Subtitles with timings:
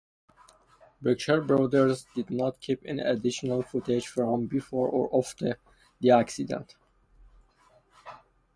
[0.99, 5.59] Brookshire Brothers did not keep any additional footage from before or after
[5.99, 6.73] the accident.